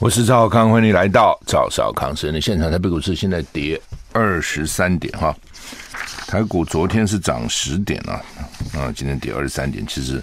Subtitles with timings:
[0.00, 2.70] 我是赵少康，欢迎你来到赵少康时间的现场。
[2.70, 3.80] 台北股市现在跌
[4.12, 5.34] 二十三点哈。
[6.28, 8.22] 台股昨天是涨十点啊，
[8.78, 10.22] 啊，今天跌二十三点，其实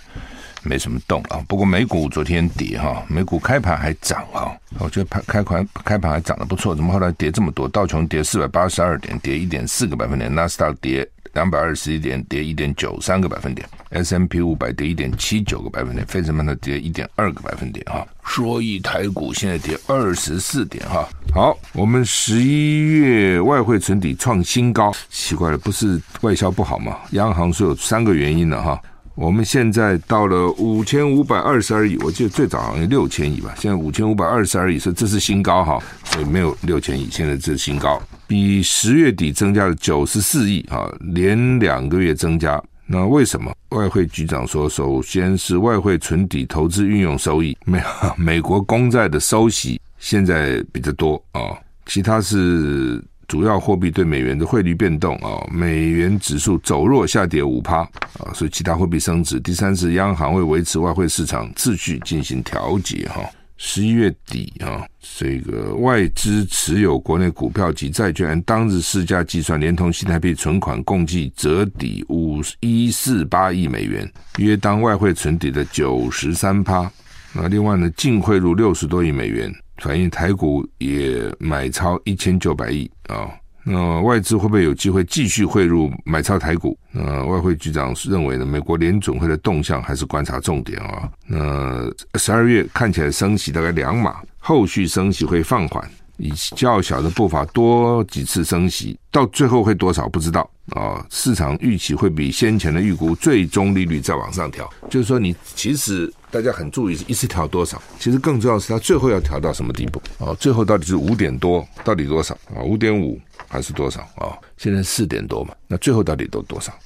[0.63, 1.43] 没什么动啊。
[1.45, 7.67] 不过美股昨天跌哈，美股开盘还涨啊，我觉得开开盘开盘还涨得不错，怎么后来跌这么多？
[7.67, 18.07] 道琼跌四百八十二点，跌一点四个百分点；纳斯达跌两百二十一点，跌一点九三个百分点，S M P 五百跌一点七九个百分点；费城半导体跌一点二个百分点哈。
[18.25, 21.07] 所以台股现在跌二十四点哈。
[21.33, 26.97] 好，我们十一月外汇存底创新高，奇怪了，不是外销不好吗？
[27.11, 28.81] 央行说有三个原因了哈。
[29.15, 35.81] 我们现在到了五千五百二十二亿，我记得最早好像六千亿吧，现在五千五百二十二亿，所以这是新高哈。
[36.03, 42.61] 所以没有六千亿，现在这是新高，比十月底增加了九十四亿哈，连两个月增加。
[42.85, 43.53] 那为什么？
[43.69, 47.81] 外汇局长说，首先是外汇存底投资运用收益，美
[48.17, 49.79] 美国公债的收息。
[49.97, 57.77] 现在比较多啊，其他是主要货币对美元的汇率变动啊，美元指数走弱下跌五趴
[58.19, 59.39] 啊，所以其他货币升值。
[59.39, 63.21] 第三是央行为维持外汇市场秩序进行调节哈。
[63.57, 64.85] 十一月底啊，
[65.17, 76.91] 这个外资持有国内股票及债券，当日市价计算，连同新台币存款共计折抵五一四八亿美元，约当外汇存底的九十三趴。
[77.33, 79.49] 那另外呢，净汇入六十多亿美元。
[79.77, 83.29] 反映台股也买超一千九百亿啊，
[83.63, 86.77] 那外资会不会有机会继续汇入买超台股？
[86.93, 91.09] 呃，外汇局长认为呢，美国联准会的动向还是观察重点啊。
[91.27, 95.83] 那十二月看起来升息大概两码，后续升息会放缓，
[96.17, 101.05] 以较小的步伐多几次升息，到最后会多少不知道啊。
[101.09, 106.11] 市场预期会比先前的预估最终利率再往上调，就是说你其实。
[106.31, 107.81] 大家很注意，一次调多少？
[107.97, 110.01] 其实更重要的是，它最后要调到什么地步？
[110.19, 112.37] 啊，最后到底是五点多，到底多少？
[112.53, 113.17] 啊，五点五
[113.47, 114.01] 还是多少？
[114.17, 116.77] 啊，现在四点多嘛，那最后到底都多少？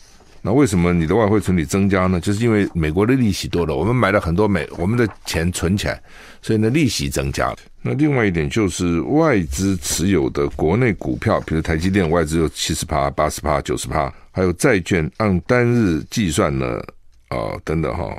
[0.42, 2.20] 那为什么你的外汇存底增加呢？
[2.20, 6.02] 就是因为美国的利息多了，我们买了很多美，我们的钱存起来，
[6.42, 7.58] 所以呢，利息增加了。
[7.82, 16.82] 那另外一点就是外资持有的国内股票，比如台积电外资有七十趴、八十趴、九十趴，还有债券按单日计算呢，
[17.30, 18.16] 啊，等等哈。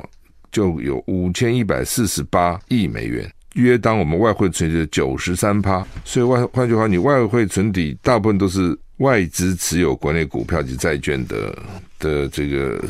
[0.51, 5.85] 就有五千一百四十八亿美元，约当我们外汇存底的九十三趴。
[6.05, 11.57] 所以外换句话，你外汇存底大部分都是外资持有国内股票及债券的
[11.99, 12.83] 的这个，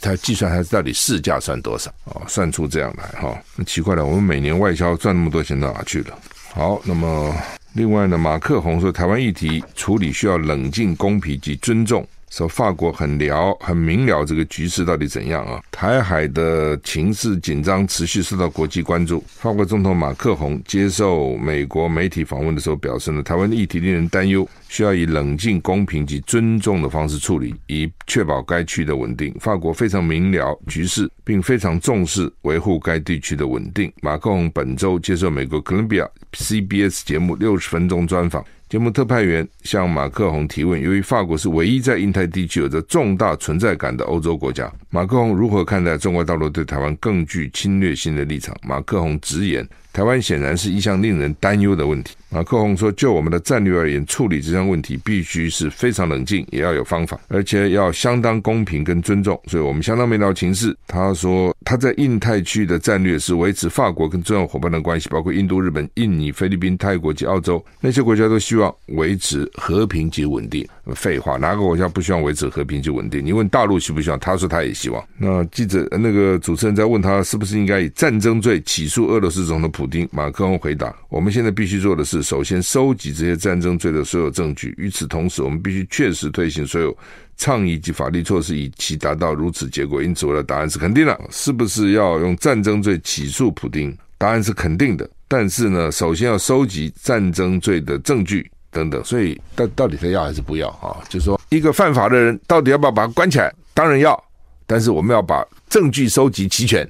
[0.00, 2.22] 它计算它到底市价算多少啊？
[2.26, 6.18] 算出这样来哈，那奇怪了，我们每年外销赚那么多钱到哪去了？
[6.52, 7.34] 好，那么
[7.74, 12.06] 另外呢，马克宏说，台湾议题处理需要冷静、公平及尊重。
[12.30, 15.60] 说法国很了很明了这个局势到底怎样啊？
[15.72, 19.22] 台海的情势紧张，持续受到国际关注。
[19.26, 29.34] 法国总统马克宏接受美国媒体访问的时候表示呢，台湾的议题令人担忧，需要以冷静、公平及尊重的方式处理，以确保该区的稳定。
[29.40, 33.92] 法国非常明了局势，并非常重视维护该地区的稳定。
[34.02, 38.44] 马克宏本周接受美国哥伦比亚 CBS 节目六十分钟专访。
[38.70, 48.56] 节目特派员向马克宏提问：由于法国是唯一在印太地区有着重大存在感的欧洲国家，马克宏如何看待中国大陆对台湾更具侵略性的立场？
[48.62, 49.68] 马克宏直言。
[49.92, 52.14] 台湾显然是一项令人担忧的问题。
[52.32, 59.40] 马克宏说：“就我们的战略而言，处理这项问题必须是非常冷静，也要有方法，而且要相当公平跟尊重。
[59.48, 67.64] 所以我们相当明了情势。”他说：“他在印太区域的战略是维持法国跟重要伙伴的关系，包括印度、日本、印尼、菲律宾、泰国及澳洲。
[67.80, 70.64] 那些国家都希望维持和平及稳定。
[70.94, 73.24] 废话，哪个国家不希望维持和平及稳定？
[73.24, 74.18] 你问大陆希不希望？
[74.20, 75.04] 他说他也希望。
[75.18, 80.06] 那记者那个主持人在问他是不是应该以战争罪起诉俄罗斯总统普丁？
[80.12, 84.74] 马克龙回答：“我们现在必须做的是，首先收集这些战争罪的所有证据。
[84.76, 86.94] 与此同时，我们必须确实推行所有
[87.38, 90.02] 倡议及法律措施，以期达到如此结果。
[90.02, 91.18] 因此，我的答案是肯定的。
[91.30, 93.96] 是不是要用战争罪起诉普丁？
[94.18, 95.08] 答案是肯定的。
[95.26, 99.02] 但是呢，首先要收集战争罪的证据等等。
[99.02, 101.00] 所以，到到底他要还是不要啊？
[101.08, 103.50] 就是说，一个犯法的人，到底要不要把他关起来？
[103.72, 104.22] 当然要。
[104.66, 106.86] 但是，我们要把证据收集齐全。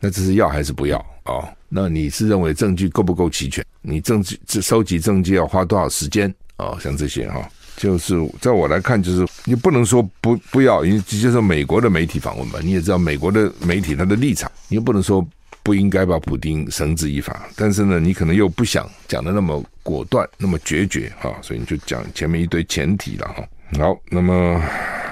[0.00, 0.98] 那这是要还是不要？”
[1.28, 3.64] 哦，那你是认为证据够不够齐全？
[3.82, 6.34] 你证据这收集证据要花多少时间？
[6.56, 7.44] 哦，像这些哈、哦，
[7.76, 15.24] 就是在我来看，就是你不能说不不要，因为直接说美国的媒体访问吧，你也知道美国的媒体他的立场，你又不能说
[15.62, 23.46] 不应该把普丁绳之以法，但是呢，你可能又不想讲的那么果断，那么决绝哈、哦，所以你就讲前面一堆前提了哈。
[23.78, 24.60] 好，那么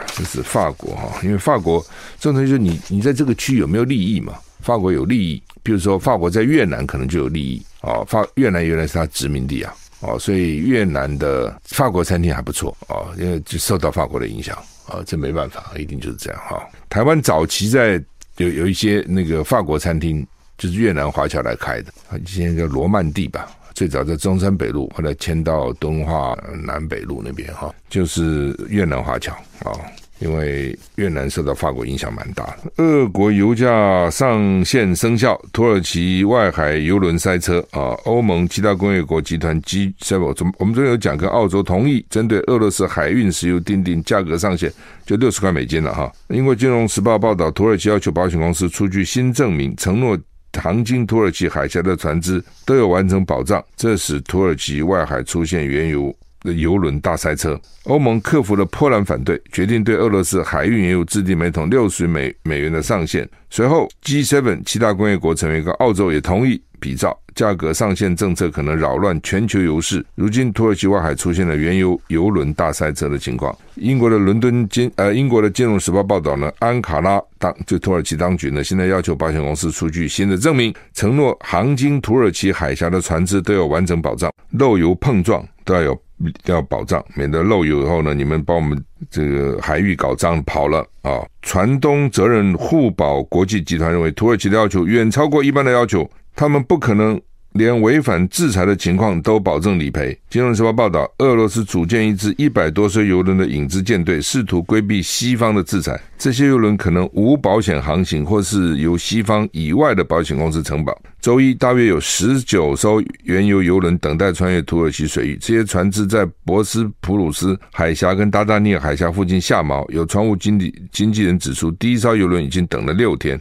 [0.06, 1.84] 这是法国哈，因为法国
[2.18, 4.32] 这种东西就是你你在这个区有没有利益嘛？
[4.66, 9.72] 法国有利益，比如说法国在越南可能就有利益啊，法越南原来是他殖民地啊。
[10.00, 14.56] 哦，所以越南的法国餐厅还不错哦，因为就受到法国的影响
[14.88, 16.68] 啊，这没办法，一定就是这样哈。
[16.90, 18.02] 台湾早期在
[18.38, 20.26] 有有一些那个法国餐厅，
[20.58, 21.92] 就是越南华侨来开的，
[22.26, 26.36] 现在叫罗曼蒂吧，最早在中山北路，后来迁到敦化
[26.66, 29.72] 南北路那边哈，就是越南华侨啊。
[30.18, 40.18] 因为越南受到法国影响蛮大的，俄国油价上限生效，土耳其外海油轮塞车啊，欧盟七大工业国集团 G7，
[40.58, 44.72] 我们昨天有讲，跟澳洲同意针对俄罗斯海运石油订定价格上限，
[45.04, 46.10] 就六十块美金了哈。
[46.28, 50.18] 英国金融时报报道，土耳其要求保险公司出具新证明，承诺
[50.54, 56.16] 航经土耳其海峡的船只都有完成保障，这使土耳其外海出现原油。
[56.46, 63.28] 的油轮大塞车，欧盟克服了波兰反对，决定对俄罗斯海运原油制定每桶六十美美元的上限。
[63.50, 70.04] 随后，G7 七大工业国成员跟澳洲也同意比照价格上限政策，可能扰乱全球油市。
[70.14, 73.56] 如今，土耳其外海出现了原油油轮大塞车的情况。
[73.76, 86.02] 英国的伦敦金呃，英国的金融时报报道呢，安卡拉当就土耳其当局呢，现在要求保险公司出具新的证明，承诺航经土耳其海峡的船只都有完整保障，漏油碰撞都要有。
[86.46, 91.20] 要保障，免得漏油以后呢，你们把我们这个海域搞脏跑了啊！
[91.42, 97.20] 船东责任互保国际集团认为，土耳其的要求远超过一般的要求，他们不可能。
[97.56, 100.16] 连违反制裁的情况都保证理赔。
[100.28, 106.00] 金融时报报道，俄罗斯组建一支一百多艘油轮的影子舰队，试图规避西方的制裁。
[106.18, 110.96] 这些油轮可能无保险航行，或是由西方以外的保险公司承保。
[111.20, 115.38] 周一，大约有十九艘原油油轮等待穿越土耳其水域。
[115.40, 119.84] 这些船只在博斯普鲁斯海峡跟达达尼尔海峡附近下锚。
[119.92, 123.40] 有船务经理经纪人指出，第一艘油轮已经等了六天。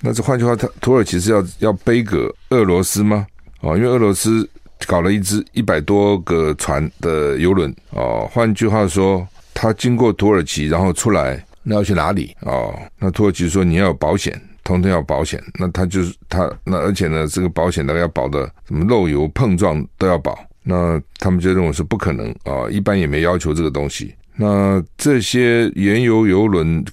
[0.00, 2.16] 那这换句话，他土耳其是要要背给
[2.50, 3.26] 俄罗斯吗？
[3.62, 4.48] 哦，因为俄罗斯
[4.86, 12.36] 搞了一只一百多个船的游轮哦，换句话说，他经过土耳其然后出来，那要去哪里？
[12.40, 24.14] 哦，那土耳其说你要有保险，通通要保险，那他就是他那而且呢，这个保险大概要保的什么漏油碰撞都要保，那他们就认为是不可能啊、一般也没要求这个东西。
[24.36, 26.84] 那这些原油油轮。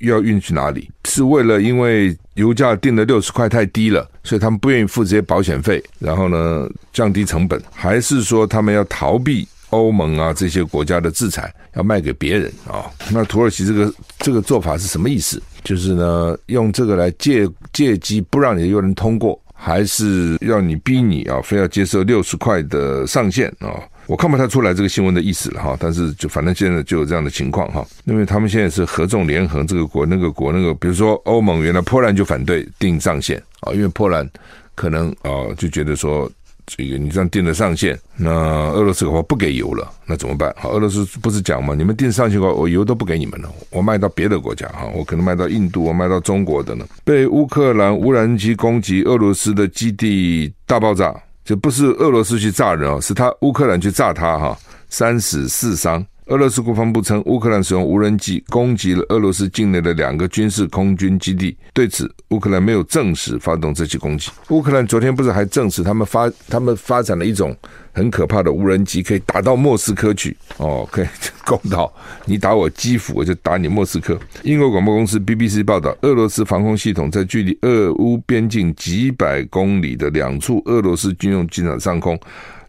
[0.00, 0.90] 要运去哪里？
[1.06, 15.42] 是为了因为油价定的六十块太低了，所以他们不愿意付这些保险费，然后呢降低成本，还是说他们要逃避欧盟啊这些国家的制裁，要卖给别人啊、那土耳其这个这个做法是什么意思？
[15.64, 23.82] 就是呢用这个来借借机不让你的油轮通过，还是要你逼你啊非要接受六十块的上限啊？
[24.06, 34.28] 我看不太出来这个新闻的意思了哈，但是就反正现在就有这样的情况哈，因为他们现在是合纵连横，这个国那个国那个，比如说欧盟原来波兰就反对定上限啊，因为波兰
[34.74, 36.30] 可能啊就觉得说
[36.66, 40.54] 这个你这样定了上限，那俄罗斯的话不给油了，那怎么办？
[40.56, 46.86] 好，俄罗斯不是讲嘛，你们定上限的话，我油都不给你们了，我卖到别的国家哈，我可能卖到印度，我卖到中国的呢。
[47.04, 51.14] 被乌克兰无人机攻击，俄罗斯的基地大爆炸。
[51.46, 54.58] 就不是俄罗斯去炸人哦，是他乌克兰去炸他哈，
[54.90, 56.04] 三死四伤。
[56.26, 61.56] 俄罗斯国防部称，乌克兰使用无人机攻击了俄罗斯境内的两个军事空军基地。
[61.72, 64.28] 对此，乌克兰没有证实发动这起攻击。
[64.48, 67.56] 乌克兰昨天不是还证实他们发他们发展了一种
[67.92, 71.06] 很可怕的无人机，可以打到莫斯科去哦，可以
[71.44, 71.92] 攻到
[72.24, 74.18] 你打我基辅，我就打你莫斯科。
[74.42, 82.18] 英国广播公司 BBC 报道，俄罗斯防空系统在距离俄乌边境几百公里的两处俄罗斯军用机场上空。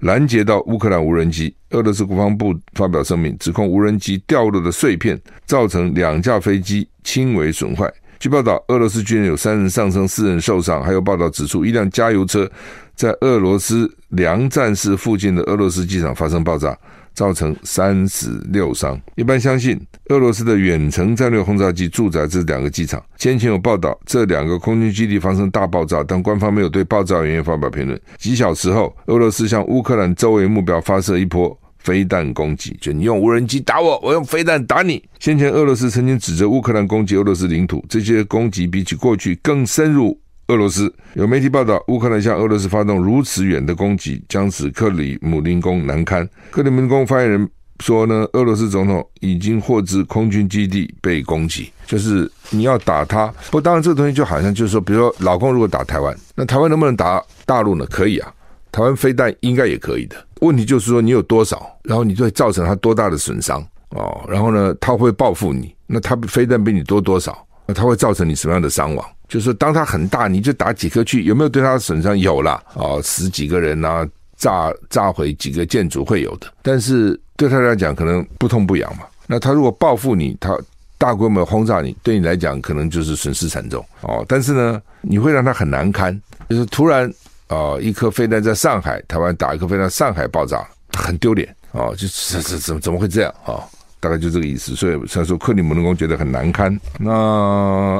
[0.02, 7.92] 拦截到乌克兰无人机，俄罗斯国防部发表声明，指控无人机掉落的碎片造成两架飞机轻微损坏。
[8.20, 10.82] 据报道，俄罗斯军人有三人丧生，四人受伤。
[10.84, 12.50] 还有报道指出，一辆加油车
[12.96, 16.76] 在俄罗斯梁战市附近的俄罗斯机场发生爆炸。
[17.18, 19.02] 造成三死六伤。
[19.16, 19.76] 一般相信，
[20.10, 23.04] 俄罗斯的远程战略轰炸机驻扎这两个机场。
[23.18, 28.00] 先前有报道，这两个空军基地发生大爆炸，但官方没有对爆炸原因发表评论。
[28.20, 35.04] 几小时后，俄罗斯向乌克兰周围目标发射一波飞弹攻击，就你用无人机打我，我用飞弹打你。
[35.18, 40.16] 先前俄罗斯曾经指责乌克兰攻击俄罗斯领土，这些攻击比起过去更深入
[40.48, 40.94] 俄罗斯。
[41.14, 46.28] 有媒体报道，乌克兰向俄罗斯发动如此远的攻击，将使克里姆林宫难堪。
[46.52, 47.50] 克里姆林宫发言人
[47.80, 53.34] 说呢，俄罗斯总统已经获知空军基地被攻击，就是你要打他。
[53.52, 57.86] 不当然，这个东西就好像就是说，比如说老公如果打台湾，那台湾能不能打大陆呢？
[57.90, 58.34] 可以啊，
[58.72, 60.16] 台湾飞弹应该也可以的。
[60.42, 64.24] 问题就是说你有多少，然后你就会造成他多大的损伤哦。
[64.30, 67.46] 然后呢，他会报复你，那他飞弹比你多多少？
[67.66, 69.06] 那他会造成你什么样的伤亡？
[69.28, 72.18] 就是，当他很大，你就打几颗去，有没有对他的损伤？
[72.18, 74.08] 有了啊，死几个人啊，
[74.38, 76.48] 炸炸毁几个建筑会有的。
[76.62, 79.04] 但是对他来讲，可能不痛不痒嘛。
[79.28, 80.58] 那他如果报复你，他
[80.98, 84.24] 大规模轰炸你，对你来讲可能就是损失惨重哦。
[84.28, 86.18] 但是呢，你会让他很难堪，
[86.50, 87.14] 就是突然
[87.48, 91.94] 啊，一颗飞弹在上海，台湾打一颗飞弹，上海爆炸，很丢脸哦。
[91.98, 93.60] 就这这怎么怎么会这样啊？
[94.00, 96.80] 大概就这个意思，所以他说克里姆林宫觉得很难堪。
[97.00, 97.12] 那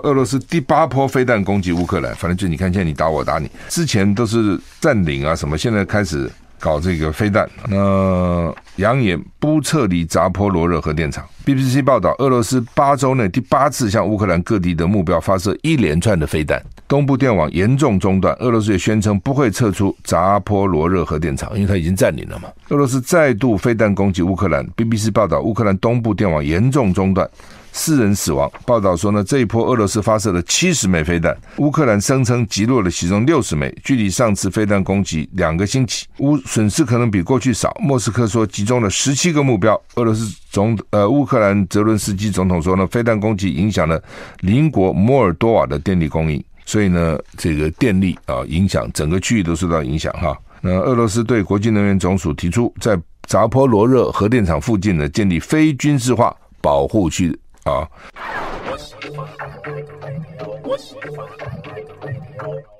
[0.04, 6.32] 俄罗斯第八波飞弹攻击乌克兰，反正就你看，现在你打我打你，之前都是占领啊什么，现在开始。
[6.60, 11.24] 搞这个飞弹，那扬言不撤离扎波罗热核电厂。
[11.46, 18.36] BBC 报道，俄罗斯八周内第八次向乌克兰各地的目标发射一连串的飞弹，东部电网严重中断。
[18.40, 22.50] 俄罗斯也宣称不会撤出扎波罗热核电厂，因为它已经占领了嘛。
[22.70, 24.68] 俄罗斯再度飞弹攻击乌克兰。
[24.76, 27.30] BBC 报道，乌克兰东部电网严重中断。
[27.72, 28.52] 四人死亡。
[28.66, 33.74] 报道说呢，这一波俄罗斯发射了七十枚飞弹，乌克兰声称击落了其中六十枚。
[33.84, 37.76] 距离上次飞弹攻击两个星期，乌损失可能比过去少。
[37.80, 39.80] 莫斯科说集中了十七个目标。
[39.96, 44.02] 俄罗斯总呃乌克兰泽伦斯基总统说呢，飞弹攻击影响了
[44.40, 50.38] 邻国摩尔多瓦的电力供应，所以呢，这个电力啊影响整个区域都受到影响哈。
[50.62, 57.38] 那俄罗斯对国际能源总署提出，在扎波罗热核电厂附近呢建立非军事化保护区。
[57.68, 57.92] 好，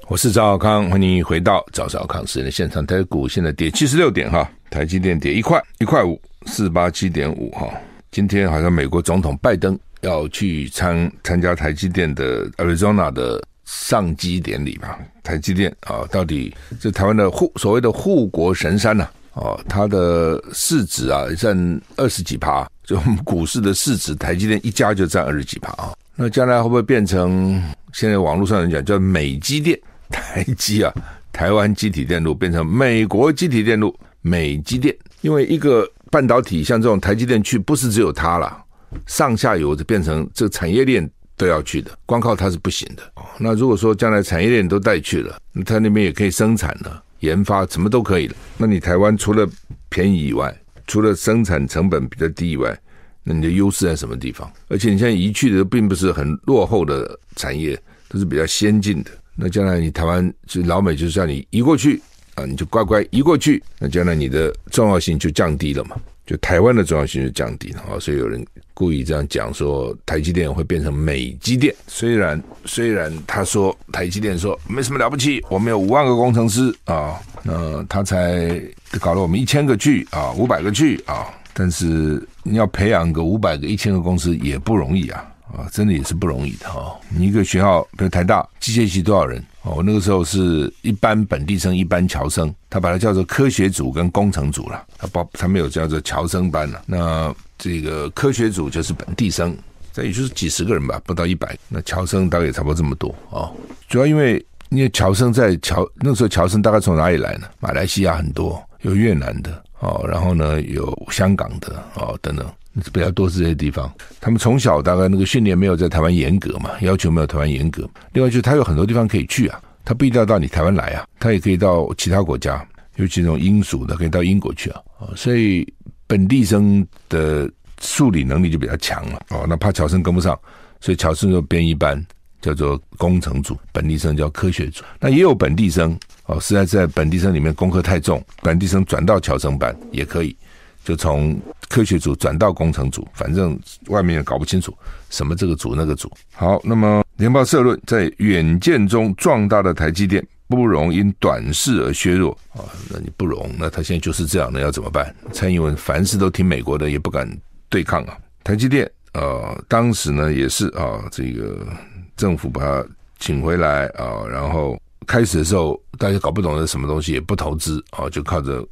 [0.08, 2.86] 我是赵少康，欢迎回到赵少康时的现场。
[2.86, 7.68] 台股现在跌七十六点哈，台积电跌一块一块五，四八七点五哈。
[8.12, 14.98] 今天好像美国总统拜登要去参参加台积电的 Arizona 的上机典礼吧？
[15.22, 19.12] 台积电啊，到底这台湾的护所谓的护国神山呐、啊？
[19.34, 22.66] 哦，它的市值啊占二十几趴。
[22.88, 25.92] 就我们股市的市值，台积电一家就占二十几趴啊。
[26.16, 29.78] 那将来会不会变成现在网络上人讲叫美积电？
[30.10, 30.94] 台积啊，
[31.34, 34.96] 台湾积体电路变成美国积体电路美积电？
[35.20, 38.58] 因为一个半导体像这种台积电去，不是只有它了，
[39.06, 43.04] 上下游就变成这个产业链都要去的，光靠它是不行的。
[43.38, 48.36] 那如果说将来产业链都带去了，它那边也可以生产了，研发什么都可以了。
[48.58, 49.46] 那你台湾除了
[49.90, 52.76] 便宜以外，除了生产成本比较低以外，
[53.24, 54.52] 那你的优势在什么地方？
[54.70, 57.78] 而且你现在移去的并不是很落后的产业，
[58.08, 59.12] 都是比较先进的。
[59.36, 62.02] 那将来你台湾就老美就是叫你移过去
[62.36, 65.96] 啊，你就乖乖移过去，那将来你的重要性就降低了嘛，
[66.28, 67.98] 就台湾的重要性就降低了啊。
[68.00, 71.74] 所以有人故意这样讲说，台积电会变成美积电。
[71.88, 78.62] 虽然虽然他说台积电说没什么了不起，我们有五万个工程师啊，那他才
[79.00, 81.26] 搞了我们一千个去啊，五百个去啊。
[81.54, 85.26] 但是你要培养个五百个、一千个公司也不容易啊！
[85.56, 86.96] 啊，真的也是不容易的哈。
[87.10, 89.44] 你一个学校，比如台大机械系多少人？
[89.64, 94.86] 哦，那个时候是一般本地生、一般侨生，他把它叫做科学组跟工程组了。
[94.98, 96.82] 他包他没有叫做侨生班了。
[96.86, 99.58] 那这个科学组就是本地生，
[99.92, 101.58] 这也就是几十个人吧，不到一百。
[101.68, 103.54] 那侨生大概也差不多这么多哦。
[103.90, 107.48] 主要因为因为侨生在侨那时候侨生大概从哪里来呢？
[107.60, 109.64] 马来西亚很多，有越南的。
[109.80, 112.50] 哦，然后呢，有香港的哦，等等，
[112.94, 113.92] 比较多是这些地方。
[114.20, 117.90] 他们从小大概那个训练没有在台湾严格嘛，要求没有台湾严格。
[118.14, 122.66] 另外就是他有很多地方可以去啊，他不一定要到你台湾来啊，他也可以到其他国家，
[122.96, 124.82] 尤其这种英属的可以到英国去啊。
[125.16, 125.68] 所以
[126.06, 127.50] 本地生的
[127.82, 129.22] 数理能力就比较强了。
[129.30, 130.40] 哦，那怕侨生跟不上，
[130.80, 132.06] 所以侨生就编一班。
[132.40, 134.84] 叫做工程组，本地生叫科学组。
[135.00, 140.38] 那也有本地生哦，实在在本地生里面功课太重，本地生转到侨生班也可以，
[140.88, 144.74] 就从科学组转到工程组，反正外面也搞不清楚
[145.10, 146.10] 什么这个组那个组。
[146.32, 155.14] 好，那么联报社论在远见中壮大的台积电不容因短视而削弱啊，那你不容，那他现在就是这样，的要怎么办？
[155.34, 157.30] 蔡英文凡事都听美国的，也不敢
[157.68, 158.18] 对抗啊。
[158.46, 161.68] 台积电呃，当时呢也是啊，这个。
[162.16, 162.84] 政府把他
[163.20, 164.76] 请回来啊，然后
[165.08, 168.64] 开始的时候大家搞不懂是什么东西，也不投资啊，就靠着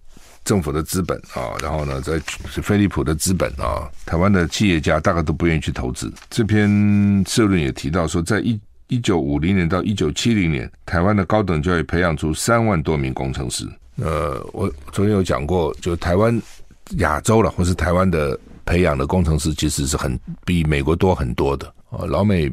[0.43, 2.19] 政府的资本啊，然后呢，在
[2.61, 6.13] 飞利浦的资本啊，台湾的企业家大概都不愿意去投资。
[6.29, 13.67] 这篇社论也提到说，在一一九五零年到一九七零年，台湾的高等教育培养出三万多名工程师。
[13.95, 16.39] 呃，我昨天有讲过，就台湾
[16.97, 21.65] 亚洲了，或是台湾的培养的工程师，其实是很比美国多很多的。
[21.89, 22.51] 啊，老美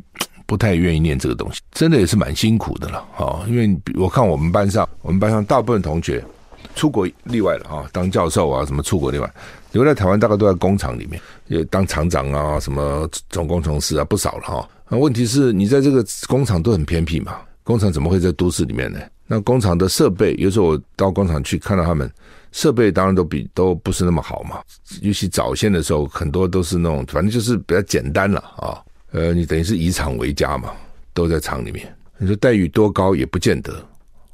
[0.52, 3.02] 不太愿意念这个东西，真的也是蛮辛苦的了。
[3.16, 6.22] 哦，因为我看我们班上，我们班上大部分同学
[6.74, 9.34] 出国例外了啊，当教授啊，什么出国例外，
[9.72, 14.68] 留在台湾大概都在工厂里面，也当厂长啊，什么总工程师啊，不少了哈。
[14.90, 17.38] 那问题是你在这个工厂都很偏僻嘛？
[17.64, 19.00] 工厂怎么会在都市里面呢？
[19.26, 22.12] 那工厂的设备，有时候我到工厂去看到他们
[22.52, 24.60] 设备，当然都比都不是那么好嘛。
[25.00, 28.76] 尤其早先的时候，很多都是那种，反正就是比较简单了啊。
[29.12, 30.72] 呃，你等于是以厂为家嘛，
[31.14, 31.94] 都在厂里面。
[32.18, 33.72] 你说待遇多高也不见得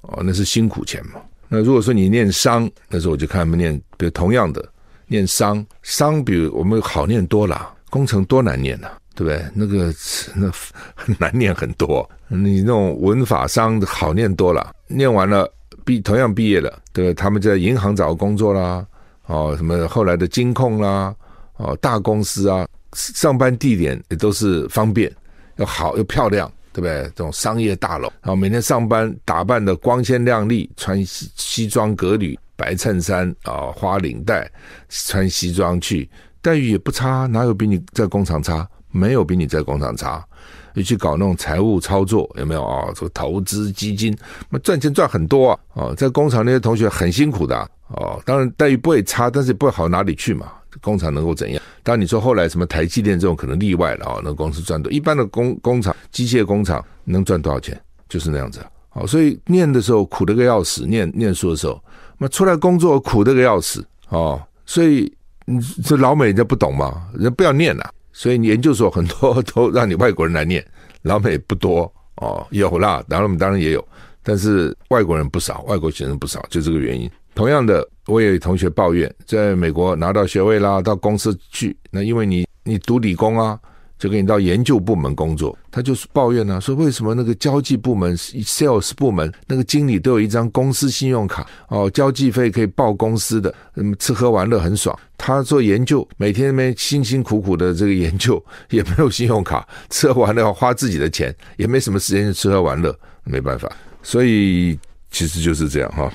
[0.00, 1.20] 哦，那是辛苦钱嘛。
[1.48, 4.66] 那如果说你念商，那时候我就看他们念，比如同样的
[5.06, 8.98] 念商，商比如我们好念多了，工程多难念呐、啊。
[9.18, 9.44] 对不对？
[9.52, 9.92] 那个
[10.36, 10.48] 那
[10.94, 15.52] 很 难念很多，你那种文法商好念多了，念完了
[15.84, 17.14] 毕同样毕业了，对对？
[17.14, 18.86] 他们在银行找个工作啦，
[19.26, 21.12] 哦，什么后来的金控啦，
[21.56, 22.64] 哦，大公司啊，
[22.94, 25.10] 上班地点也都是方便，
[25.56, 27.02] 又好又漂亮，对不对？
[27.14, 34.50] 这种商业大楼，然后每天上班打扮的光鲜亮丽，穿西西装革履，白衬衫啊，花领带，
[34.88, 36.08] 穿西装去，
[36.40, 38.68] 待遇也不差，哪有比你在工厂差？
[38.90, 40.24] 没有比你在工厂差，
[40.72, 42.90] 你去搞那种财务操作有没有啊？
[42.94, 44.16] 这个投资基金，
[44.48, 45.60] 那赚钱赚很多啊！
[45.74, 47.54] 哦，在工厂那些同学很辛苦的
[47.88, 50.50] 哦，当然待遇不会差，但是也不会好哪里去嘛。
[50.80, 51.62] 工厂能够怎样？
[51.82, 57.80] 当你说后来什么台积电这种可能例外了啊，那公司赚多，一般的工工厂、机械工厂能赚多少钱？
[58.08, 58.64] 就是那样子。
[58.90, 61.82] 好，所以念的时候苦得个要死，念念书的时候，
[62.18, 64.40] 那出来工作苦得个要死哦。
[64.64, 65.12] 所以
[65.44, 67.90] 你这老美人家不懂嘛，人家不要念了。
[68.12, 70.64] 所以你研究所很多都让你外国人来念，
[71.02, 73.86] 老美不多哦，有啦，当然我们当然也有，
[74.22, 77.08] 但是外国人不少，外国学生不少，就这个原因。
[77.38, 83.56] 同样的，我也有同学抱怨，在美国拿到学位啦，到公司去，那因为你你读理工啊。
[83.96, 94.96] 就给你到研究部门工作，他就是抱怨呢、说为什么那个交际部门、sales 部门那个经理都有一张公司信用卡哦，交际费可以报公司的，嗯，吃喝玩乐很爽。
[95.16, 103.68] 他做研究，每天没辛辛苦苦的这个研究， 也没有信用卡，吃喝玩乐要花自己的钱，也没什么时间去吃喝玩乐，没办法。
[104.00, 104.78] 所以
[105.10, 106.08] 其实就是这样哈。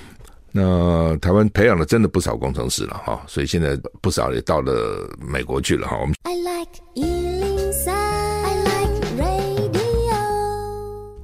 [0.55, 5.97] 那台湾培养了真的不少工程师了哈，所以现在不少也到了美国去了哈。
[5.99, 6.13] 我们。
[6.21, 6.69] I like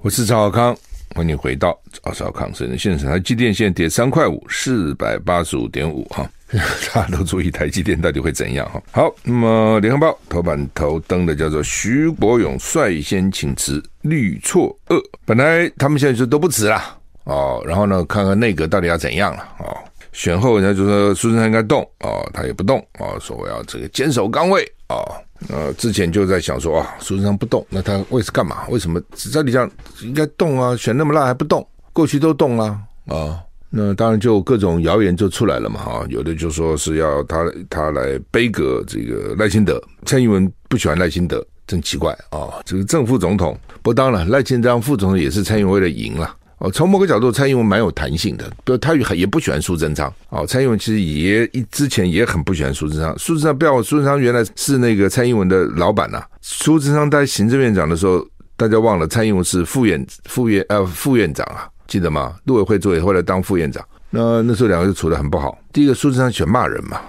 [0.02, 0.76] 我是赵小康，
[1.14, 3.08] 欢迎回到赵少康生的现场。
[3.12, 8.82] 台积电现在跌三块五，四百八十五点五哈， 大家都注意台积电到底会怎样哈。
[8.92, 15.00] 好，那么联合报头版头登的叫做徐国勇率先请辞，绿错愕。
[15.24, 16.98] 本来他们现在就都不辞了
[17.30, 19.78] 哦，然后呢，看看内阁到底要怎样了哦。
[20.12, 25.06] 选后人家就说苏贞昌应该动哦，他也不动哦，说我要这个坚守岗位哦。
[25.48, 28.68] 呃，之前就在想说啊，苏贞昌不动，那他为是干嘛？
[28.70, 29.00] 为什么
[29.32, 29.70] 照理讲
[30.02, 30.76] 应该动啊？
[30.76, 31.66] 选那么烂还不动？
[31.94, 32.66] 过去都动了
[33.06, 33.40] 啊。
[33.70, 35.80] 那当然就各种谣言就出来了嘛。
[35.80, 42.60] 哈，有的就说是要他他来背革这个赖清德，蔡英文不喜欢赖清德，真奇怪啊。
[42.66, 46.36] 这个正副总统，不当了赖清德副总统也是蔡英文为了赢了。
[46.60, 50.14] 哦，从某个角度，蔡英文蛮有弹性的，不，他也也不喜欢苏贞昌。
[50.28, 53.18] 哦，蔡英文其实也一之前也很不喜欢苏贞昌。
[53.18, 62.36] 苏贞昌不要，苏贞昌原来是那个蔡英文的老板呐、苏贞昌当行政院长的时候，大家忘了蔡英文是副院副院呃副院长啊，记得吗？
[62.44, 63.82] 陆委会主委后来当副院长。
[64.10, 65.58] 那那时候两个就处得很不好。
[65.72, 67.00] 第一个，苏贞昌喜欢骂人嘛，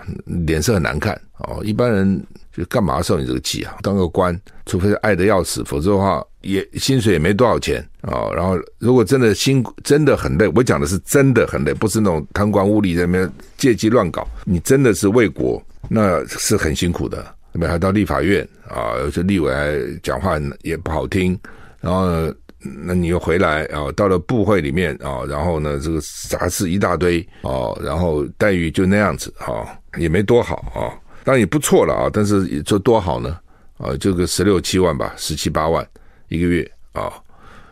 [0.46, 1.20] 脸色很难看。
[1.38, 3.74] 哦，一般人就干嘛受你这个气啊？
[3.82, 6.22] 当个官，除非是爱得要死，否则的话。
[6.42, 14.26] 也薪水也没多少钱啊、然后如果真的辛，真的很累，我讲的是真的很累，不是那种贪官污吏在那边借机乱搞。
[14.44, 17.22] 你真的是为国，那是很辛苦的。
[17.52, 21.38] 那边还到立法院啊，有些立委还讲话也不好听，
[21.80, 33.36] 然后，那你又回来啊，到了部会里面啊，然后呢，这个杂事一大堆啊，然后待遇就那样子啊，也没多好啊，当然也不错了啊，但是也就多好呢
[33.76, 35.86] 啊，就个十六七万吧，十七八万。
[36.30, 37.12] 一个月啊、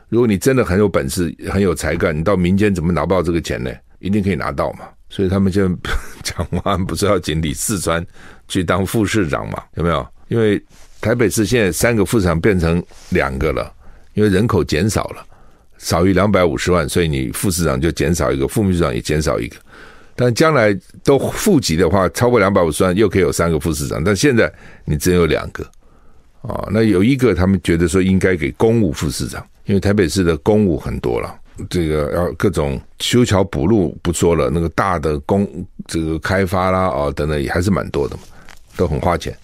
[0.08, 3.70] 如果你真的很有本事、很有才干，你到民间怎么拿不到这个钱呢？
[4.00, 4.80] 一定可以拿到嘛。
[5.08, 5.90] 所以他们现在
[6.22, 8.04] 讲话不是要请李四川
[8.46, 9.62] 去当副市长嘛？
[9.74, 10.06] 有没有？
[10.28, 10.62] 因为
[11.00, 13.72] 台北市现在三个副市长变成两个了，
[14.12, 15.24] 因为人口减少了，
[15.78, 19.56] 少于两百五十万，所以你副市长就减少一个，副秘书长也减少一个。
[20.14, 24.52] 但将来都户籍的话，超过两百五十万又可以有三个副市长，但现在
[24.84, 25.64] 你只有两个。
[26.48, 26.66] 啊。
[26.72, 31.32] 那有一个他们觉得说应该给公务副市长，因为台北市的公务很多了，
[31.70, 35.46] 这个要各种修桥补路不说了，那个大的公
[35.86, 38.22] 这个开发啦啊等等也还是蛮多的嘛，
[38.76, 39.36] 都很花钱。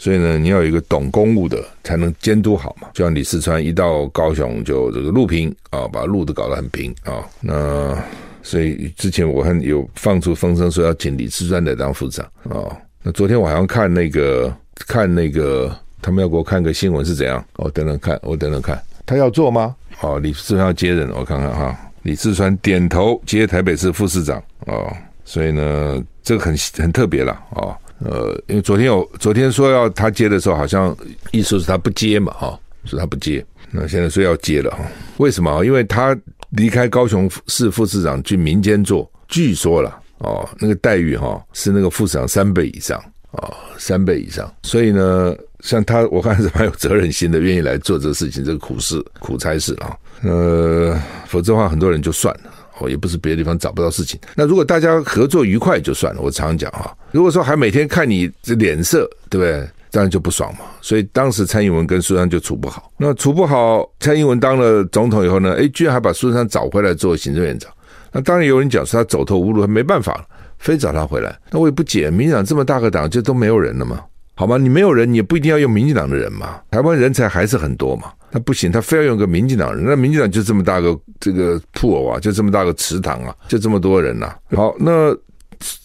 [0.00, 2.88] 所以呢，你要有一个懂公务的，才能监督好嘛。
[2.94, 7.26] 就像李四川一到高雄就这个路平啊，把路都搞得很平啊。
[7.40, 8.00] 那
[8.40, 12.70] 所以之前我还有放出风声说要请李四川来当副市长啊。
[13.02, 14.56] 那昨天我好像看那个
[14.86, 17.44] 看那个他们要给我看个新闻是怎样？
[17.56, 19.74] 我等等看，我等等看，他要做吗？
[20.00, 21.76] 哦，李志川要接任，我看看哈。
[22.02, 24.90] 李志川点头接台北市副市长哦。
[25.24, 27.76] 所以呢，这个很很特别了啊。
[27.98, 30.96] 呃，因为昨天有昨天说要他接的时候，好像
[31.32, 33.44] 意思是他不接嘛，哈，说他不接。
[33.70, 34.78] 那现在说要接了哈，
[35.18, 35.64] 为什么？
[35.64, 36.16] 因为他
[36.50, 42.98] 离开高雄市副市长去民间做，据说了哦，那个待遇哈是那个副市长三倍以上
[43.32, 44.50] 啊，三倍以上。
[44.62, 49.96] 所以呢，像他，我看是蛮有责任心的，愿意来做这个事情，这个苦事苦差事啊。
[50.22, 52.50] 呃，否则的话，很多人就算了。
[52.80, 54.20] 哦，也不是别的地方找不到事情。
[54.36, 56.20] 那如果大家合作愉快就算了。
[56.20, 59.68] 我常常讲哈，如果说还每天看你这脸色，对不对？
[59.90, 60.60] 当然就不爽嘛。
[60.80, 62.92] 所以当时蔡英文跟苏珊就处不好。
[62.96, 67.68] 那处不好，蔡英文当了总统以后呢，哎，居然还把苏珊找回来做行政院长。
[68.12, 70.24] 那当然有人讲说他走投无路，没办法了，
[70.58, 71.36] 非找他回来。
[71.50, 74.04] 那我也不解，民进党这么大个党，就都没有人了吗？
[74.38, 74.56] 好吗？
[74.56, 76.60] 你没有人，你也不一定要用民进党的人嘛。
[76.70, 78.12] 台湾人才还是很多嘛。
[78.30, 79.84] 那不行，他非要用个民进党人。
[79.84, 85.12] 那民进党就这么大个这个铺啊，就这么大个池塘啊，就这么多人呐、好，那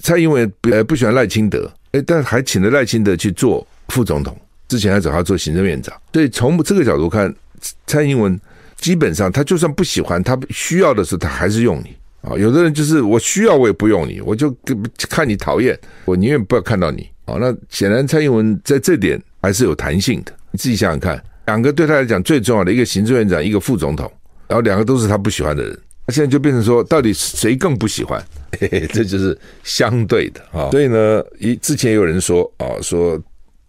[0.01, 4.37] 蔡英文不不喜欢赖清德，哎，但还请了赖清德去做副总统，
[4.67, 5.91] 之前还找他做行政院长。
[6.13, 7.33] 所以从这个角度看，
[7.87, 8.39] 蔡英文
[8.75, 12.37] 基本上他就算不喜欢，他需要的时候他还是用你啊。
[12.37, 14.55] 有的人就是我需要我也不用你，我就
[15.09, 17.09] 看你讨厌，我宁愿不要看到你。
[17.25, 20.33] 好，那显然蔡英文在这点还是有弹性的。
[20.51, 24.11] 你自己想想看，两个对他来讲最重要的一个行政院长，一个副总统，
[24.47, 28.23] 然后两个都是他不喜欢的人，他现在就变成说，到底谁更不喜欢？
[28.59, 30.69] 嘿嘿，这就是相对的啊。
[30.71, 33.19] 所以呢，一之前也有人说啊，说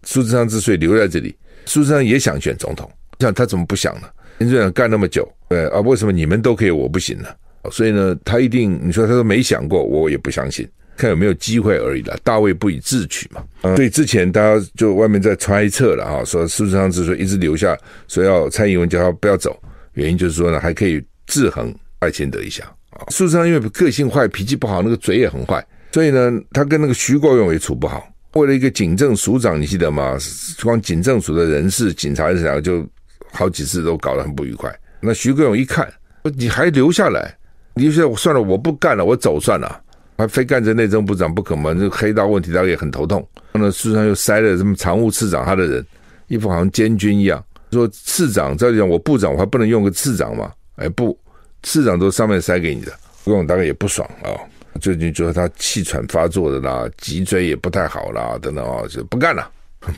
[0.03, 4.07] 苏贞昌之所以留在这里，苏贞昌也想选总统，像他怎么不想呢？
[4.39, 7.29] 行政院长干那么久，对啊，为什么你们都可以，我不行呢？
[7.71, 10.67] 所以呢，他一定你说他都没想过，我也不相信。
[10.97, 13.43] 看有没有机会而已了，大卫不以智取嘛。
[13.75, 17.77] 所以之前大家就外面在揣测了哈，说苏贞昌之所以一直留下，
[18.07, 19.59] 说要蔡英文叫他不要走，
[19.93, 23.05] 原因就是说呢，还可以制衡赖清德一下啊。
[23.09, 28.07] 苏贞昌因为个性坏、脾气不好，那个嘴也很坏，所以呢，他跟那个徐国勇也处不好。
[28.33, 30.17] 为了一个警政署长，你记得吗？
[30.61, 32.85] 光警政署的人事、警察这两个就
[33.31, 34.69] 好几次都搞得很不愉快。
[34.99, 35.89] 那徐国勇一看，
[36.35, 37.33] 你还留下来，
[37.75, 39.81] 你就说算了，我不干了，我走算了。
[40.17, 41.73] 还非干着内政部长不可吗？
[41.73, 43.27] 这个黑道问题大家也很头痛。
[43.51, 45.85] 然后呢，事实上又塞了什么常务次长他的人，
[46.27, 47.43] 一副好像监军一样。
[47.71, 50.51] 说次长照理讲，我部长我还不能用个次长吗？
[50.75, 51.17] 哎不，
[51.63, 54.31] 次长都上面塞给你的，不用大概也不爽啊。
[54.79, 59.49] 最近觉得他气喘发作的啦，脊椎也不太好啦，等等啊，就不干了，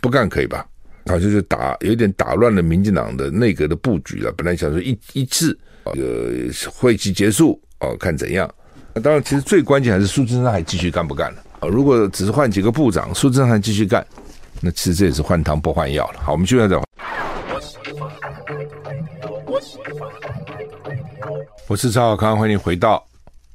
[0.02, 0.66] 不干可以吧？
[1.06, 4.32] 好像就打有点打乱了民进党的内阁的布局了。
[4.34, 5.58] 本来想说一一次
[5.94, 8.50] 这个会期结束哦，看怎样。
[9.00, 11.68] 当然，其实最关键还是苏贞昌还继续干不干了啊？
[11.68, 14.06] 如果只是换几个部长，苏贞昌还继续干，
[14.62, 16.20] 那其实这也是换汤不换药了。
[16.22, 16.84] 好，我们继续再讲。
[21.68, 23.06] 我是赵少康，欢迎回到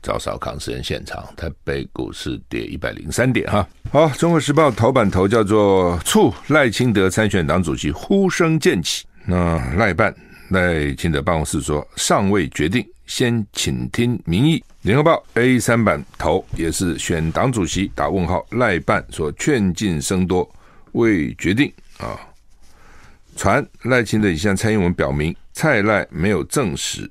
[0.03, 1.25] 赵少康私人现场。
[1.37, 3.67] 台北股市跌一百零三点哈。
[3.91, 9.07] 好，《中国时报》头版头叫做“促赖清德参选党主席呼声渐起”。
[9.25, 10.15] 那赖办
[10.51, 12.87] 赖清德办公室说尚未决定。
[13.07, 14.63] 先请听民意。
[14.83, 20.49] 联合报 A 三版头也是选党主席打问号，赖办说劝进声多
[20.91, 22.19] 未决定啊。
[23.37, 27.09] 传赖清德已向蔡英文表明，蔡赖没有证实。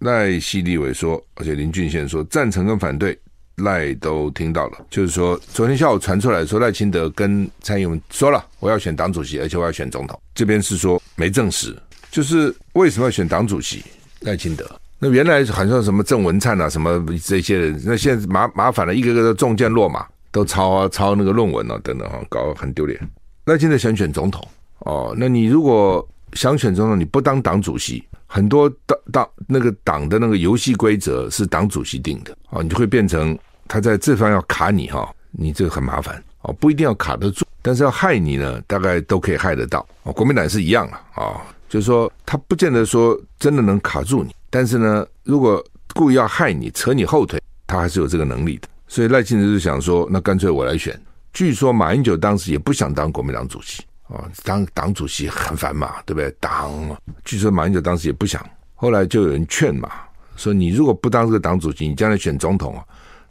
[0.00, 3.18] 赖系立委说，而且林俊宪说赞成跟反对
[3.56, 10.20] 赖都听到了，就是说昨天下午传出来说赖清德跟蔡英文说了，我要选党主席，而且我要选总统。
[10.34, 11.74] 这边是说没证实，
[12.10, 13.82] 就是为什么要选党主席？
[14.20, 14.70] 赖清德。
[14.98, 22.98] 那原来好像什么郑文灿啊，什么这些人，那现在麻麻烦了，一个个都中箭落马，都抄啊抄那个论文啊，等等啊，搞得很丢脸。
[23.44, 24.42] 那现在想选总统
[24.78, 40.12] 哦，那你如果想选总统，你不当党主席，很多党党那个党的那个游戏规则是党主席定的哦，你就会变成他在这方要卡你哈，你这个很麻烦哦，不一定要卡得住，但是要害你呢，大概都可以害得到哦。
[40.12, 44.34] 国民党是一样啊，啊，就是说他不见得说真的能卡住你。
[44.56, 45.62] 但是呢，如果
[45.94, 48.66] 故意要害你、扯你后腿，他还是有这个能力的。
[48.88, 50.98] 所以赖清德就想说，那干脆我来选。
[51.34, 56.34] 据说马英九当时也不想当国民党主席哦，当党主席很烦嘛，对不对？
[56.40, 56.72] 党，
[57.22, 58.42] 据说马英九当时也不想，
[58.74, 59.90] 后来就有人劝嘛，
[60.36, 62.82] 说你如果不当这个党主席，你将来选总统啊，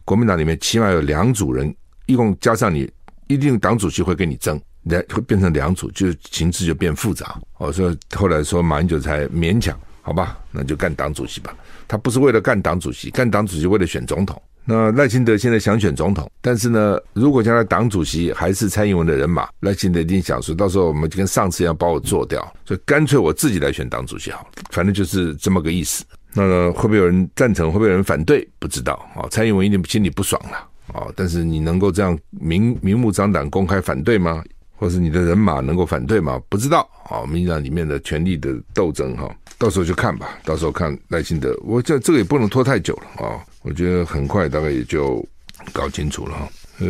[0.03, 2.88] 国民党里面起码有两组人，一共加上你，
[3.25, 7.41] 一定党主席会跟你争，两会变成两组，就形势就变复杂。
[7.57, 11.51] 哦，所以后来说马英九才勉强，好吧，那就干党主席吧。
[11.87, 14.39] 他不是为了干党主席，干党主席为了选总统。
[14.63, 26.05] 那赖清德现在想选总统，但是呢，如果将来党主席还是蔡英文的人马，赖清德一定想说，到时候我们就跟上次一样把我做掉，所以干脆我自己来选党主席好了，反正就是这么个意思。
[26.33, 27.71] 那会不会有人赞成？
[27.71, 28.47] 会不会有人反对？
[28.59, 29.25] 不知道啊。
[29.31, 30.57] 蔡英文一定心里不爽了
[30.93, 31.07] 啊。
[31.15, 34.43] 但是你能够这样明明目张胆公开反对吗？
[34.77, 36.39] 或是你的人马能够反对吗？
[36.49, 37.25] 不知道啊。
[37.25, 40.37] 民进党里面的权力的斗争哈，到时候就看吧。
[40.43, 43.43] 到时候看赖清德，我这这个也不能拖太久了啊。
[43.61, 45.25] 我觉得很快大概也就
[45.73, 46.47] 搞清楚了哈。
[46.79, 46.87] 呃，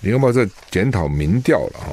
[0.00, 1.86] 你要不要再检讨民调了哈。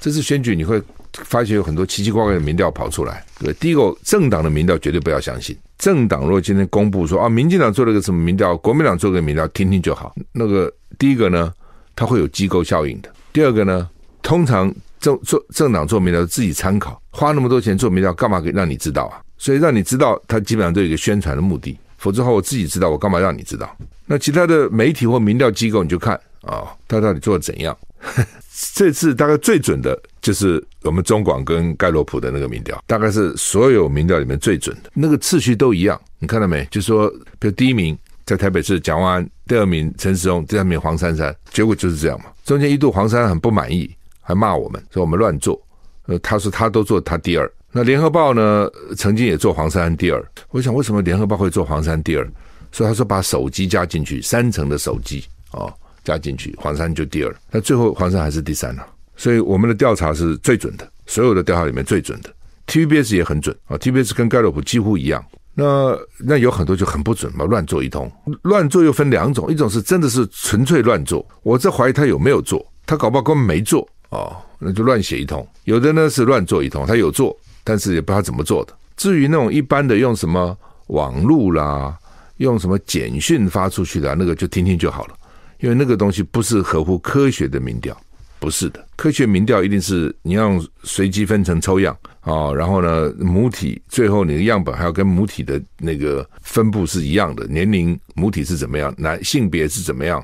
[0.00, 3.24] 这次选举你会发现有很多奇奇怪怪的民调跑出来。
[3.38, 5.56] 对，第一个政党的民调绝对不要相信。
[5.78, 10.14] 政党如果今天公布说啊，民进党做了个什么民调，国民党做个民调，听听就好。
[10.32, 11.52] 那个第一个呢，
[11.94, 13.10] 它会有机构效应的。
[13.32, 13.88] 第二个呢，
[14.22, 19.20] 通常政做政党做民调自己参考，花那么多钱做民调，干嘛给让你知道啊？
[19.38, 21.78] 所以让你知道，它基本上都有一个宣传的目的。
[21.96, 23.76] 否则的话，我自己知道，我干嘛让你知道？
[24.06, 27.76] 那其他的媒体或民调机构，你就看啊，他到底做的怎样？
[28.74, 34.90] 这次大概最准的就是我们中广跟盖洛普的那个民调，大概是所有民调里面最准的。
[34.92, 36.66] 那个次序都一样，你看到没？
[36.70, 37.08] 就是说，
[37.38, 42.26] 比如第一名在台北市蒋万安，第二名陈时中，第三名黄珊珊，结果就是这样嘛。
[42.44, 43.90] 中间一度黄珊珊很不满意，
[44.30, 45.60] 还骂我们说我们乱做。
[46.06, 47.52] 呃，他说他都做他第二。
[47.72, 50.24] 那联合报呢，曾经也做黄山第二。
[50.50, 52.28] 我想为什么联合报会做黄山第二？
[52.72, 57.36] 所以他说把手机加进去，三层的手机哦加进去，黄山就第二。
[57.50, 58.86] 那最后黄山还是第三了。
[59.16, 62.30] 所以我们的调查是最准的，所有的调查里面最准的。
[62.66, 65.24] TVBS 也很准啊，TVBS 跟盖洛普几乎一样。
[65.54, 68.10] 那那有很多就很不准嘛，乱做一通。
[68.42, 75.46] 乱做又分两种，一种是真的是纯粹乱做，我在怀疑他有没有做，他搞不好根本没做哦，那就乱写一通。
[75.64, 77.36] 有的呢是乱做一通，他有做。
[77.62, 78.74] 但是也不知道怎么做的。
[78.96, 81.96] 至于那种一般的用什么网路啦，
[82.38, 85.14] 用什么简讯发出去的，那个就听听就好了。
[85.60, 87.94] 因为那个东西不是合乎科学的民调，
[88.38, 88.84] 不是的。
[88.96, 100.18] 科学民调一定是你要随机分成抽样啊，然后呢母体最后你的样本还要跟母体的那个分布是一样的，年龄母体是怎么样，男性别是怎么样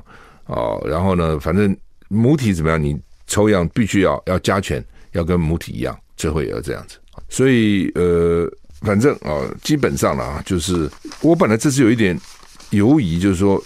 [0.45, 6.97] 啊，然后呢反正母体怎么样，你抽样必须要要加权，要跟母体一样，最后也要这样子。
[7.29, 8.49] 所以呃，
[8.81, 10.89] 反正啊，基本上了啊，就是
[11.21, 12.19] 我本来这次有一点
[12.69, 13.61] 犹疑，就是说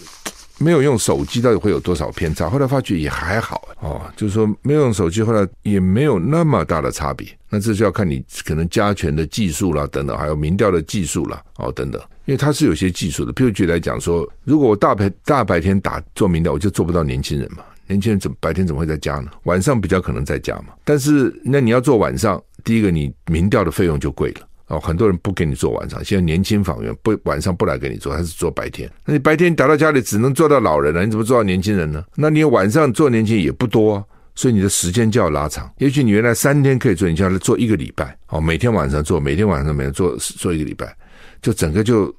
[0.58, 7.26] 没有用手机到底会有多少偏差，后来发觉也还好哦，就是说没有用手机，后来也没有那么大的差别。
[7.48, 13.32] 那这就要看你可能加权的技术啦，等等，还有民调的技术啦，哦，等等，因为它是有些技术的。
[13.34, 17.62] 譬如举例来讲说，如果我大白大白天打做民调，我就做不到年轻人嘛。
[17.92, 19.30] 年轻人怎么白天怎么会在家呢？
[19.44, 20.74] 晚上比较可能在家嘛。
[20.84, 22.42] 但是那你要做晚上。
[22.64, 26.04] 第一个，你民调的费用就贵了哦，很多人不给你做晚上。
[26.04, 28.88] 现在年轻访员不晚上不来给你做，他是做白天。
[29.04, 32.04] 那你白天打到家里只能做到老人了，你怎么做到年轻人呢？
[32.14, 34.04] 那你晚上做年轻人也不多啊，
[34.36, 35.68] 所以你的时间就要拉长。
[35.78, 40.96] 也许你原来三天可以做，你就要做一个礼拜哦，每天晚上做，每天晚上每天做做一个礼拜，
[41.42, 42.14] 就整个就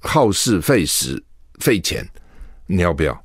[0.00, 1.22] 耗时费时
[1.60, 2.02] 费钱，
[2.66, 3.21] 你要不要？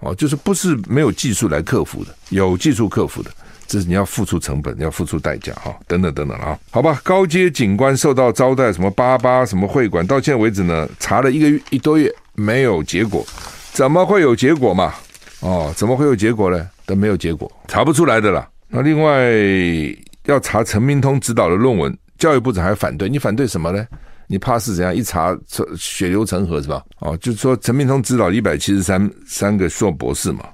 [0.00, 3.30] 哦，就是不是没有技术来克服的，有技术克服的。
[3.66, 7.00] 这是你要付出成本，要付出代价哈，等等等等啊，好吧。
[7.04, 13.24] 高阶警官受到招待，什么八八什么会馆，到现在为止呢，查了一个月一多月没有结果，
[13.72, 14.92] 怎么会有结果嘛？
[15.38, 16.68] 哦，怎么会有结果呢？
[16.84, 18.48] 都没有结果，查不出来的啦。
[18.66, 19.30] 那另外
[20.24, 23.86] 要查陈明通指导的论文，教育部长还反对，你反对什么呢？
[24.32, 24.94] 你怕是怎样？
[24.94, 25.36] 一查
[25.76, 26.84] 血流成河是吧？
[27.00, 30.44] 哦，就是说陈明通指导一百七十三三个硕博士嘛。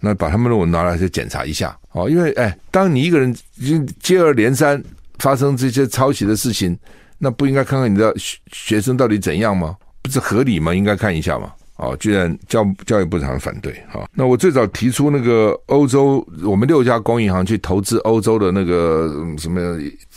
[0.00, 4.82] 那把他们论文拿来再检查一下哦，因为哎，当你一个人接接二连三
[5.18, 6.74] 发生这些抄袭的事情，
[7.18, 9.76] 那不应该看看你的学学生到底怎样吗？
[10.00, 10.74] 不是合理吗？
[10.74, 11.52] 应该看一下吗。
[11.78, 14.06] 哦，居然教教育部长反对哈。
[14.12, 19.60] 那我最早提出那个欧洲，我们六家公银行去投资欧洲的那个什么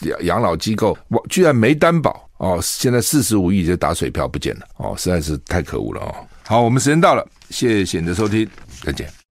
[0.01, 2.59] 养养老机构，我居然没担保哦。
[2.61, 6.15] 现在四十五亿就打水漂不见了哦，实在是太可恶了哦。
[6.47, 8.47] 好，我们时间到了，谢谢你的收听，
[8.83, 9.20] 再见。